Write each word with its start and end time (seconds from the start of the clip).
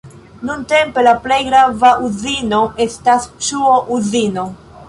Nuntempe 0.49 1.03
la 1.07 1.13
plej 1.25 1.37
grava 1.51 1.93
uzino 2.07 2.63
estas 2.87 3.31
ŝuo-uzino. 3.49 4.51